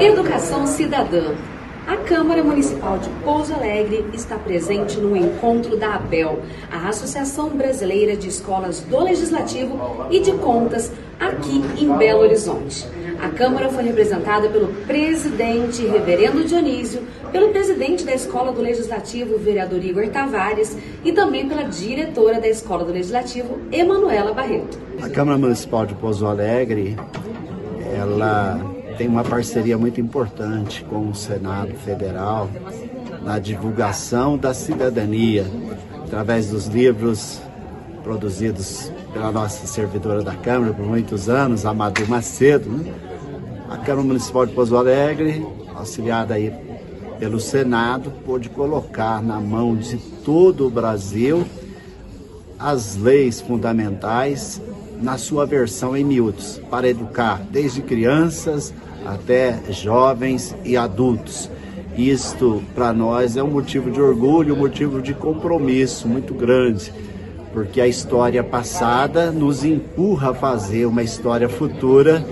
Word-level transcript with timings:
Educação 0.00 0.64
Cidadã. 0.64 1.34
A 1.84 1.96
Câmara 1.96 2.44
Municipal 2.44 2.98
de 2.98 3.08
Pouso 3.24 3.52
Alegre 3.52 4.04
está 4.12 4.36
presente 4.36 4.96
no 4.96 5.16
encontro 5.16 5.76
da 5.76 5.96
ABEL, 5.96 6.40
a 6.70 6.88
Associação 6.88 7.48
Brasileira 7.48 8.16
de 8.16 8.28
Escolas 8.28 8.80
do 8.80 9.02
Legislativo 9.02 10.06
e 10.08 10.20
de 10.20 10.32
Contas, 10.34 10.92
aqui 11.18 11.64
em 11.76 11.96
Belo 11.96 12.20
Horizonte. 12.20 12.86
A 13.20 13.28
Câmara 13.30 13.70
foi 13.70 13.82
representada 13.82 14.48
pelo 14.48 14.68
presidente 14.86 15.84
Reverendo 15.84 16.44
Dionísio, 16.44 17.02
pelo 17.32 17.48
presidente 17.48 18.04
da 18.04 18.14
Escola 18.14 18.52
do 18.52 18.60
Legislativo, 18.60 19.36
vereador 19.36 19.84
Igor 19.84 20.06
Tavares, 20.10 20.76
e 21.04 21.10
também 21.10 21.48
pela 21.48 21.64
diretora 21.64 22.40
da 22.40 22.46
Escola 22.46 22.84
do 22.84 22.92
Legislativo, 22.92 23.58
Emanuela 23.72 24.32
Barreto. 24.32 24.78
A 25.02 25.08
Câmara 25.08 25.36
Municipal 25.36 25.84
de 25.84 25.94
Pouso 25.96 26.24
Alegre, 26.24 26.96
ela 27.96 28.77
tem 28.98 29.06
uma 29.06 29.22
parceria 29.22 29.78
muito 29.78 30.00
importante 30.00 30.84
com 30.84 31.08
o 31.08 31.14
Senado 31.14 31.72
Federal 31.74 32.50
na 33.22 33.38
divulgação 33.38 34.36
da 34.36 34.52
cidadania, 34.52 35.46
através 36.04 36.50
dos 36.50 36.66
livros 36.66 37.40
produzidos 38.02 38.90
pela 39.12 39.30
nossa 39.30 39.68
servidora 39.68 40.20
da 40.20 40.34
Câmara 40.34 40.72
por 40.72 40.84
muitos 40.84 41.28
anos, 41.28 41.64
Amador 41.64 42.08
Macedo. 42.08 42.68
Né? 42.68 42.92
A 43.70 43.76
Câmara 43.76 44.08
Municipal 44.08 44.44
de 44.44 44.52
Pouso 44.52 44.76
Alegre, 44.76 45.46
auxiliada 45.76 46.34
aí 46.34 46.52
pelo 47.20 47.38
Senado, 47.38 48.10
pôde 48.26 48.48
colocar 48.48 49.22
na 49.22 49.38
mão 49.38 49.76
de 49.76 49.96
todo 50.24 50.66
o 50.66 50.70
Brasil 50.70 51.46
as 52.58 52.96
leis 52.96 53.40
fundamentais 53.40 54.60
na 55.00 55.16
sua 55.16 55.46
versão 55.46 55.96
em 55.96 56.02
miúdos, 56.02 56.60
para 56.68 56.88
educar 56.88 57.40
desde 57.48 57.80
crianças 57.80 58.74
até 59.08 59.58
jovens 59.70 60.54
e 60.64 60.76
adultos. 60.76 61.50
Isto, 61.96 62.62
para 62.74 62.92
nós, 62.92 63.36
é 63.36 63.42
um 63.42 63.50
motivo 63.50 63.90
de 63.90 64.00
orgulho, 64.00 64.54
um 64.54 64.58
motivo 64.58 65.00
de 65.00 65.14
compromisso 65.14 66.06
muito 66.06 66.34
grande, 66.34 66.92
porque 67.52 67.80
a 67.80 67.88
história 67.88 68.44
passada 68.44 69.32
nos 69.32 69.64
empurra 69.64 70.30
a 70.30 70.34
fazer 70.34 70.86
uma 70.86 71.02
história 71.02 71.48
futura 71.48 72.24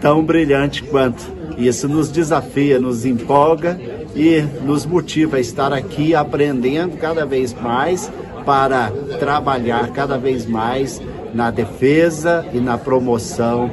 tão 0.00 0.24
brilhante 0.24 0.84
quanto. 0.84 1.20
Isso 1.58 1.88
nos 1.88 2.08
desafia, 2.08 2.78
nos 2.78 3.04
empolga 3.04 3.78
e 4.14 4.40
nos 4.64 4.86
motiva 4.86 5.36
a 5.36 5.40
estar 5.40 5.72
aqui 5.72 6.14
aprendendo 6.14 6.96
cada 6.96 7.26
vez 7.26 7.52
mais 7.52 8.10
para 8.46 8.90
trabalhar 9.18 9.90
cada 9.90 10.16
vez 10.16 10.46
mais 10.46 11.02
na 11.34 11.50
defesa 11.50 12.46
e 12.54 12.58
na 12.58 12.78
promoção 12.78 13.70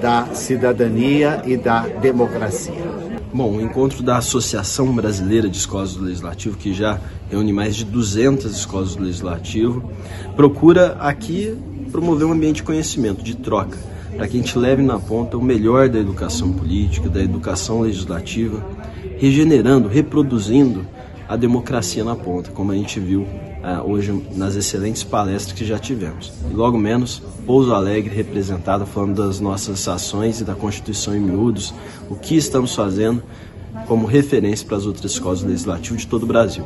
da 0.00 0.26
cidadania 0.34 1.42
e 1.44 1.56
da 1.56 1.80
democracia. 1.86 3.08
Bom, 3.32 3.56
o 3.56 3.60
encontro 3.60 4.02
da 4.02 4.16
Associação 4.16 4.94
Brasileira 4.94 5.48
de 5.48 5.58
Escolas 5.58 5.94
do 5.94 6.04
Legislativo, 6.04 6.56
que 6.56 6.72
já 6.72 6.98
reúne 7.30 7.52
mais 7.52 7.76
de 7.76 7.84
200 7.84 8.50
escolas 8.56 8.96
do 8.96 9.04
Legislativo, 9.04 9.90
procura 10.34 10.96
aqui 10.98 11.56
promover 11.92 12.26
um 12.26 12.32
ambiente 12.32 12.56
de 12.56 12.62
conhecimento, 12.62 13.22
de 13.22 13.36
troca, 13.36 13.78
para 14.16 14.26
que 14.26 14.36
a 14.36 14.40
gente 14.40 14.58
leve 14.58 14.82
na 14.82 14.98
ponta 14.98 15.36
o 15.36 15.42
melhor 15.42 15.88
da 15.88 15.98
educação 15.98 16.52
política, 16.52 17.08
da 17.08 17.22
educação 17.22 17.80
legislativa, 17.80 18.64
regenerando, 19.18 19.88
reproduzindo 19.88 20.86
a 21.28 21.36
democracia 21.36 22.02
na 22.02 22.16
ponta, 22.16 22.50
como 22.50 22.72
a 22.72 22.74
gente 22.74 22.98
viu 22.98 23.20
uh, 23.22 23.86
hoje 23.86 24.24
nas 24.34 24.56
excelentes 24.56 25.04
palestras 25.04 25.52
que 25.56 25.64
já 25.64 25.78
tivemos. 25.78 26.32
E 26.50 26.54
logo 26.54 26.78
menos, 26.78 27.22
Pouso 27.44 27.74
Alegre 27.74 28.14
representado 28.14 28.86
falando 28.86 29.22
das 29.22 29.38
nossas 29.38 29.86
ações 29.86 30.40
e 30.40 30.44
da 30.44 30.54
Constituição 30.54 31.14
em 31.14 31.20
miúdos, 31.20 31.74
o 32.08 32.16
que 32.16 32.34
estamos 32.34 32.74
fazendo 32.74 33.22
como 33.86 34.06
referência 34.06 34.66
para 34.66 34.78
as 34.78 34.86
outras 34.86 35.12
escolas 35.12 35.42
legislativas 35.42 36.00
de 36.00 36.06
todo 36.06 36.22
o 36.22 36.26
Brasil. 36.26 36.64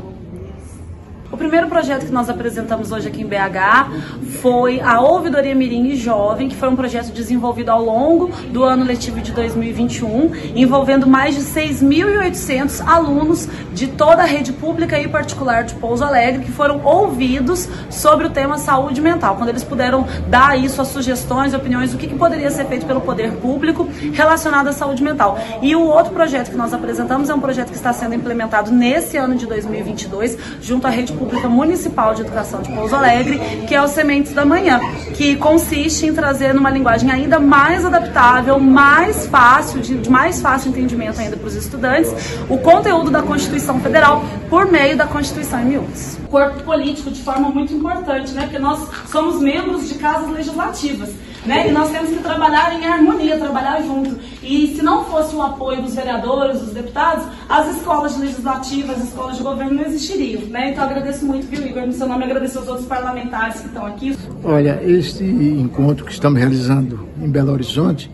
O 1.33 1.37
primeiro 1.39 1.67
projeto 1.67 2.05
que 2.05 2.13
nós 2.13 2.29
apresentamos 2.29 2.93
hoje 2.93 3.09
aqui 3.09 3.23
em 3.23 3.27
BH 3.27 4.37
foi 4.43 4.83
a 4.83 5.01
Ouvidoria 5.01 5.55
Mirim 5.55 5.87
e 5.87 5.97
Jovem, 5.97 6.47
que 6.47 6.55
foi 6.55 6.69
um 6.69 6.77
projeto 6.77 7.11
desenvolvido 7.11 7.71
ao 7.71 7.83
longo 7.83 8.31
do 8.51 8.63
ano 8.63 8.85
letivo 8.85 9.19
de 9.19 9.33
2021, 9.33 10.31
envolvendo 10.55 11.07
mais 11.07 11.35
de 11.35 11.41
6.800 11.41 12.87
alunos 12.87 13.49
de 13.73 13.87
toda 13.87 14.23
a 14.23 14.27
rede 14.27 14.53
pública 14.53 15.01
e 15.01 15.09
particular 15.09 15.65
de 15.65 15.75
Pouso 15.77 16.05
Alegre, 16.05 16.45
que 16.45 16.53
foram 16.53 16.85
ouvidos 16.85 17.67
sobre 17.89 18.27
o 18.27 18.31
tema 18.31 18.59
saúde 18.59 19.01
mental, 19.01 19.37
quando 19.37 19.49
eles 19.49 19.65
puderam 19.65 20.07
dar 20.29 20.51
aí 20.51 20.69
suas 20.69 20.89
sugestões, 20.89 21.55
opiniões, 21.55 21.93
do 21.93 21.97
que, 21.97 22.09
que 22.09 22.15
poderia 22.15 22.51
ser 22.51 22.67
feito 22.67 22.85
pelo 22.85 23.01
poder 23.01 23.33
público 23.37 23.89
relacionado 24.13 24.69
à 24.69 24.73
saúde 24.73 25.03
mental. 25.03 25.39
E 25.63 25.75
o 25.75 25.81
outro 25.81 26.13
projeto 26.13 26.51
que 26.51 26.57
nós 26.59 26.75
apresentamos 26.75 27.31
é 27.31 27.35
um 27.35 27.41
projeto 27.41 27.71
que 27.71 27.77
está 27.77 27.95
sendo 27.95 28.15
implementado 28.15 28.71
nesse 28.71 29.17
ano 29.17 29.35
de 29.35 29.47
2022, 29.47 30.37
junto 30.61 30.87
à 30.87 30.91
rede 30.91 31.11
Pública 31.11 31.22
Municipal 31.49 32.15
de 32.15 32.23
Educação 32.23 32.63
de 32.63 32.73
Pouso 32.73 32.95
Alegre, 32.95 33.39
que 33.67 33.75
é 33.75 33.83
o 33.83 33.89
Sementes 33.89 34.33
da 34.33 34.45
Manhã, 34.45 34.81
que 35.15 35.37
consiste 35.37 36.07
em 36.07 36.15
trazer 36.15 36.55
numa 36.55 36.71
linguagem 36.71 37.11
ainda 37.11 37.39
mais 37.39 37.85
adaptável, 37.85 38.59
mais 38.59 39.27
fácil, 39.27 39.81
de, 39.81 39.97
de 39.97 40.11
mais 40.11 40.41
fácil 40.41 40.71
entendimento 40.71 41.21
ainda 41.21 41.37
para 41.37 41.47
os 41.47 41.55
estudantes, 41.55 42.13
o 42.49 42.59
conteúdo 42.59 43.11
da 43.11 43.23
Constituição 43.23 43.81
Federal 43.81 44.25
por 44.49 44.71
meio 44.71 44.97
da 44.97 45.07
Constituição 45.07 45.61
em 45.61 45.67
miúdos. 45.67 46.17
Corpo 46.31 46.63
político 46.63 47.11
de 47.11 47.23
forma 47.23 47.49
muito 47.51 47.73
importante, 47.73 48.33
né? 48.33 48.43
Porque 48.43 48.59
nós 48.59 48.89
somos 49.11 49.41
membros 49.41 49.89
de 49.89 49.95
casas 49.95 50.31
legislativas. 50.31 51.11
Né? 51.45 51.69
E 51.69 51.73
nós 51.73 51.91
temos 51.91 52.11
que 52.11 52.23
trabalhar 52.23 52.73
em 52.81 52.87
harmonia, 52.87 53.37
trabalhar 53.37 53.83
junto. 53.83 54.17
E 54.43 54.75
se 54.77 54.83
não 54.83 55.05
fosse 55.05 55.35
o 55.35 55.43
apoio 55.43 55.83
dos 55.83 55.95
vereadores, 55.95 56.61
dos 56.61 56.73
deputados, 56.73 57.25
as 57.49 57.77
escolas 57.77 58.17
legislativas, 58.17 58.99
as 58.99 59.09
escolas 59.09 59.37
de 59.37 59.43
governo 59.43 59.75
não 59.75 59.85
existiriam. 59.85 60.43
Né? 60.43 60.71
Então 60.71 60.85
agradeço 60.85 61.27
muito, 61.27 61.47
viu, 61.49 61.67
Igor, 61.67 61.87
no 61.87 61.93
seu 61.93 62.07
nome, 62.07 62.25
agradeço 62.25 62.59
aos 62.59 62.69
outros 62.69 62.87
parlamentares 62.87 63.61
que 63.61 63.67
estão 63.67 63.85
aqui. 63.85 64.17
Olha, 64.45 64.81
este 64.85 65.25
encontro 65.25 66.05
que 66.05 66.13
estamos 66.13 66.39
realizando 66.39 67.09
em 67.21 67.29
Belo 67.29 67.53
Horizonte 67.53 68.11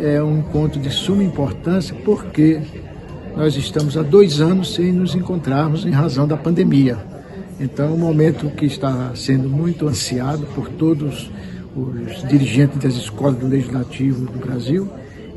é 0.00 0.22
um 0.22 0.38
encontro 0.38 0.78
de 0.78 0.90
suma 0.90 1.24
importância 1.24 1.96
porque 2.04 2.60
nós 3.36 3.56
estamos 3.56 3.96
há 3.96 4.02
dois 4.02 4.40
anos 4.40 4.74
sem 4.74 4.92
nos 4.92 5.14
encontrarmos 5.14 5.84
em 5.84 5.90
razão 5.90 6.28
da 6.28 6.36
pandemia. 6.36 6.98
Então 7.58 7.86
é 7.86 7.90
um 7.90 7.98
momento 7.98 8.50
que 8.50 8.66
está 8.66 9.12
sendo 9.14 9.48
muito 9.48 9.88
ansiado 9.88 10.46
por 10.54 10.68
todos 10.68 11.30
os 11.76 12.28
dirigentes 12.28 12.78
das 12.78 12.94
escolas 12.94 13.36
do 13.36 13.46
Legislativo 13.46 14.26
do 14.26 14.38
Brasil 14.38 14.88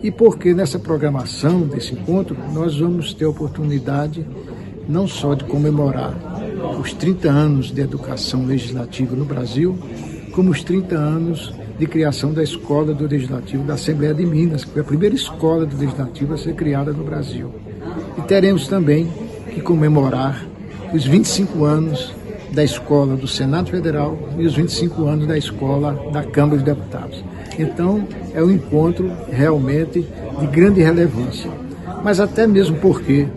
e 0.02 0.10
porque 0.10 0.54
nessa 0.54 0.80
programação 0.80 1.62
desse 1.62 1.94
encontro 1.94 2.38
nós 2.54 2.80
vamos 2.80 3.14
ter 3.14 3.26
a 3.26 3.30
oportunidade 3.30 4.26
não 4.88 5.08
só 5.08 5.34
de 5.34 5.44
comemorar 5.44 6.16
os 6.80 6.94
30 6.94 7.30
anos 7.30 7.72
de 7.72 7.82
educação 7.82 8.46
legislativa 8.46 9.16
no 9.16 9.26
Brasil, 9.26 9.78
como 10.34 10.52
os 10.52 10.64
30 10.64 10.96
anos 10.96 11.54
de 11.78 11.86
criação 11.86 12.34
da 12.34 12.42
Escola 12.42 12.94
do 12.94 13.06
Legislativo 13.06 13.64
da 13.64 13.76
Assembleia 13.76 14.14
de 14.14 14.26
Minas, 14.26 14.66
que 14.66 14.72
foi 14.72 14.82
a 14.82 14.86
primeira 14.86 15.16
escola 15.16 15.66
do 15.66 15.78
Legislativo 15.78 16.34
a 16.34 16.38
ser 16.38 16.56
criada 16.56 16.92
no 16.92 17.04
Brasil. 17.04 17.54
E 18.18 18.22
teremos 18.22 18.68
também 18.68 19.10
que 19.54 19.62
comemorar 19.62 20.46
os 20.94 21.06
25 21.06 21.64
anos 21.66 22.14
da 22.52 22.64
escola 22.64 23.16
do 23.16 23.28
Senado 23.28 23.70
Federal 23.70 24.18
e 24.38 24.46
os 24.46 24.56
25 24.56 25.06
anos 25.06 25.28
da 25.28 25.38
escola 25.38 26.10
da 26.12 26.24
Câmara 26.24 26.58
dos 26.58 26.66
Deputados. 26.66 27.24
Então, 27.58 28.08
é 28.34 28.44
um 28.44 28.52
encontro 28.52 29.12
realmente 29.32 30.06
de 30.40 30.48
grande 30.48 30.82
relevância. 30.82 31.50
Mas 32.04 32.20
até 32.20 32.48
mesmo 32.48 32.78
porque, 32.78 33.28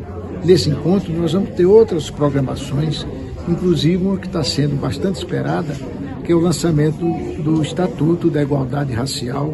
nesse 0.45 0.71
encontro, 0.71 1.13
nós 1.13 1.33
vamos 1.33 1.51
ter 1.51 1.67
outras 1.67 2.11
programações, 2.11 3.07
inclusive 3.49 4.05
uma 4.05 4.17
que 4.17 4.27
está 4.27 4.45
sendo 4.45 4.81
bastante 4.81 5.17
esperada, 5.17 5.75
que 6.25 6.31
é 6.31 6.35
o 6.35 6.41
lançamento 6.41 7.05
do 7.43 7.63
Estatuto 7.63 8.31
da 8.31 8.43
Igualdade 8.43 8.93
Racial, 8.93 9.53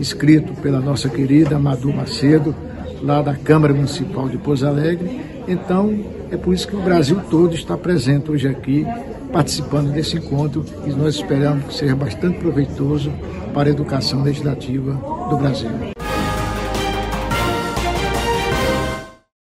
escrito 0.00 0.52
pela 0.60 0.80
nossa 0.80 1.08
querida 1.08 1.58
Madu 1.58 1.92
Macedo, 1.92 2.54
lá 3.00 3.22
da 3.22 3.34
Câmara 3.34 3.72
Municipal 3.72 4.28
de 4.28 4.38
Pouso 4.38 4.66
Alegre. 4.66 5.20
Então, 5.46 5.96
é 6.32 6.36
por 6.38 6.54
isso 6.54 6.66
que 6.66 6.74
o 6.74 6.80
Brasil 6.80 7.20
todo 7.30 7.54
está 7.54 7.76
presente 7.76 8.30
hoje 8.30 8.48
aqui, 8.48 8.86
participando 9.30 9.92
desse 9.92 10.16
encontro, 10.16 10.64
e 10.86 10.90
nós 10.90 11.16
esperamos 11.16 11.66
que 11.66 11.74
seja 11.74 11.94
bastante 11.94 12.38
proveitoso 12.38 13.12
para 13.52 13.68
a 13.68 13.72
educação 13.72 14.22
legislativa 14.22 14.94
do 15.28 15.36
Brasil. 15.36 15.70